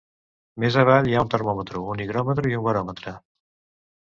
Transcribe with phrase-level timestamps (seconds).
[0.63, 3.15] Més avall hi ha un termòmetre, un higròmetre i un baròmetre.